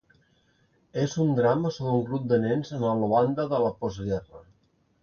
És 1.03 1.13
un 1.25 1.35
drama 1.41 1.73
sobre 1.75 1.93
un 1.99 2.09
grup 2.09 2.27
de 2.33 2.41
nens 2.47 2.75
en 2.79 2.87
la 2.89 2.99
Luanda 3.05 3.51
de 3.55 3.65
la 3.67 3.75
postguerra. 3.85 4.45